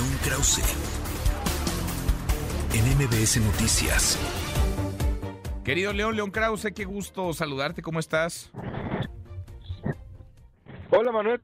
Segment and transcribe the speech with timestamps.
[0.00, 0.62] León Krause,
[2.72, 4.18] en MBS Noticias.
[5.62, 8.50] Querido León, León Krause, qué gusto saludarte, ¿cómo estás?
[10.88, 11.42] Hola Manuel,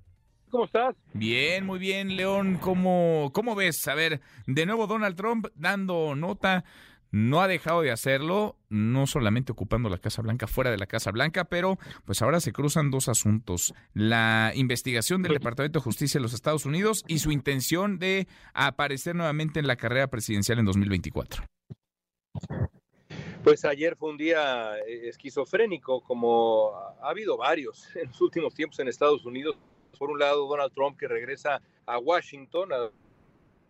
[0.49, 0.97] ¿cómo estás?
[1.13, 3.87] Bien, muy bien, León, ¿cómo, cómo ves?
[3.88, 6.65] A ver, de nuevo Donald Trump dando nota,
[7.11, 11.11] no ha dejado de hacerlo, no solamente ocupando la Casa Blanca, fuera de la Casa
[11.11, 16.23] Blanca, pero pues ahora se cruzan dos asuntos, la investigación del Departamento de Justicia de
[16.23, 21.45] los Estados Unidos y su intención de aparecer nuevamente en la carrera presidencial en 2024.
[23.47, 28.79] Pues ayer fue un día eh, esquizofrénico, como ha habido varios en los últimos tiempos
[28.80, 29.57] en Estados Unidos.
[29.99, 32.91] Por un lado, Donald Trump que regresa a Washington a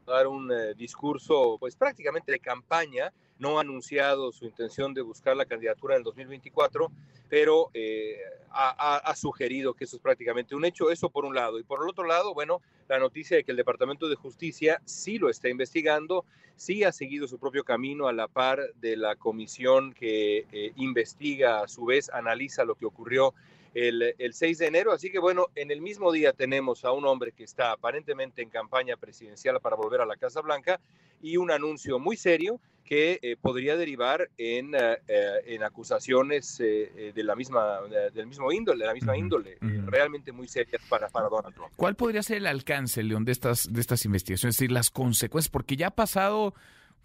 [0.07, 5.37] dar un eh, discurso, pues prácticamente de campaña, no ha anunciado su intención de buscar
[5.37, 6.91] la candidatura en el 2024,
[7.29, 8.17] pero eh,
[8.51, 11.59] ha, sugerido que eso es prácticamente un hecho, eso por un lado.
[11.59, 15.19] Y por el otro lado, bueno, la noticia de que el Departamento de Justicia sí
[15.19, 16.25] lo está investigando,
[16.57, 21.61] sí ha seguido su propio camino a la par de la comisión que eh, investiga,
[21.61, 23.35] a su vez analiza lo que ocurrió
[23.77, 24.93] el, el, 6 de enero.
[24.93, 28.49] Así que bueno, en el mismo día tenemos a un hombre que está aparentemente en
[28.49, 30.81] campaña presidencial para volver a la Casa Blanca
[31.21, 34.97] y un anuncio muy serio que eh, podría derivar en, uh,
[35.45, 37.81] en acusaciones eh, de la misma,
[38.15, 41.73] del mismo índole, de la misma índole, realmente muy serias para, para Donald Trump.
[41.75, 44.55] ¿Cuál podría ser el alcance, León, de estas, de estas investigaciones?
[44.55, 46.55] Es decir, las consecuencias, porque ya ha pasado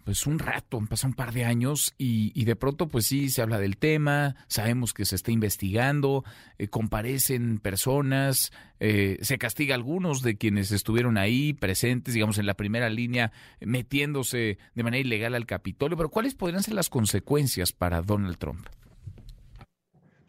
[0.04, 3.30] pues un rato, han pasado un par de años y, y, de pronto pues sí
[3.30, 6.24] se habla del tema, sabemos que se está investigando,
[6.58, 12.46] eh, comparecen personas, eh, se castiga a algunos de quienes estuvieron ahí presentes, digamos, en
[12.46, 17.72] la primera línea, metiéndose de manera ilegal al Capitolio, pero ¿cuáles podrían ser las consecuencias
[17.72, 18.66] para Donald Trump?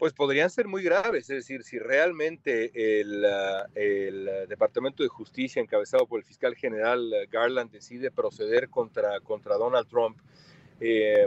[0.04, 5.62] Pues podrían ser muy graves, es decir, si realmente el, uh, el, Departamento de Justicia
[5.62, 10.18] encabezado por el fiscal general Garland decide proceder contra, contra Donald Trump,
[10.80, 11.26] eh,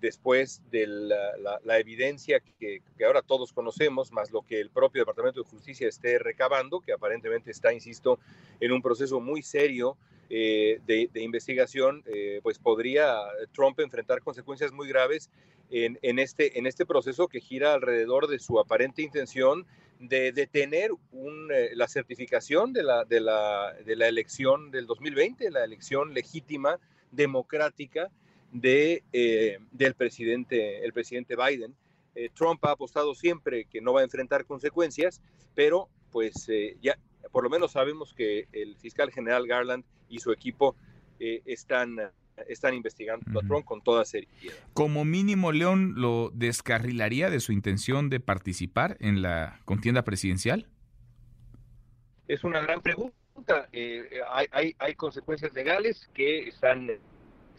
[0.00, 4.70] después de la, la, la evidencia que, que, ahora todos conocemos, más lo que el
[4.70, 8.18] propio Departamento de Justicia esté recabando, que aparentemente está, insisto,
[8.60, 9.96] en un proceso muy serio
[10.28, 13.16] eh, de, de, investigación, eh, pues podría
[13.52, 15.30] Trump enfrentar consecuencias muy graves
[15.70, 19.66] en, en, este, en este proceso que gira alrededor de su aparente intención
[20.00, 25.50] de detener un, eh, la certificación de la, de, la, de la elección del 2020,
[25.50, 26.78] la elección legítima,
[27.12, 28.10] democrática
[28.52, 31.74] de, eh, del presidente, el presidente Biden.
[32.14, 35.20] Eh, Trump ha apostado siempre que no va a enfrentar consecuencias,
[35.54, 36.98] pero pues eh, ya
[37.30, 40.76] por lo menos sabemos que el fiscal general Garland y su equipo
[41.18, 41.98] eh, están
[42.48, 43.44] están investigando uh -huh.
[43.44, 44.54] a Trump con toda seriedad.
[44.74, 50.66] Como mínimo, León lo descarrilaría de su intención de participar en la contienda presidencial.
[52.28, 53.68] Es una gran pregunta.
[53.72, 56.90] Eh, hay, hay, hay, consecuencias legales que están,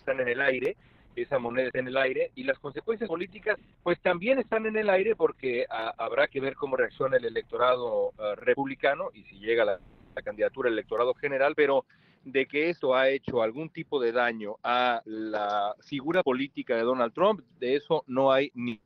[0.08, 0.78] están en el aire.
[1.16, 4.90] Esa moneda está en el aire y las consecuencias políticas, pues también están en el
[4.90, 9.66] aire porque a, habrá que ver cómo reacciona el electorado uh, republicano y si llega
[9.66, 9.80] la,
[10.16, 11.86] la candidatura al electorado general, pero
[12.24, 17.14] de que esto ha hecho algún tipo de daño a la figura política de Donald
[17.14, 18.80] Trump, de eso no hay ni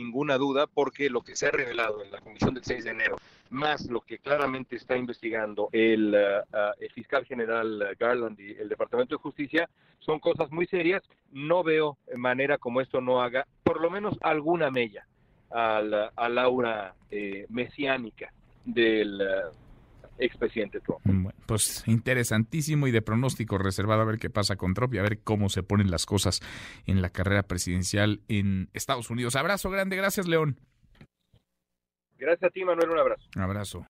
[0.00, 3.16] ninguna duda, porque lo que se ha revelado en la comisión del 6 de enero,
[3.50, 9.14] más lo que claramente está investigando el, uh, el fiscal general Garland y el Departamento
[9.14, 9.68] de Justicia,
[9.98, 11.02] son cosas muy serias.
[11.30, 15.06] No veo manera como esto no haga, por lo menos alguna mella
[15.50, 18.32] a la, a la aura eh, mesiánica
[18.64, 19.69] del uh,
[20.20, 21.00] expresidente Trump.
[21.04, 25.02] Bueno, pues interesantísimo y de pronóstico reservado a ver qué pasa con Trump y a
[25.02, 26.40] ver cómo se ponen las cosas
[26.86, 29.36] en la carrera presidencial en Estados Unidos.
[29.36, 30.58] Abrazo grande, gracias León.
[32.18, 33.24] Gracias a ti, Manuel, un abrazo.
[33.34, 33.86] Un abrazo.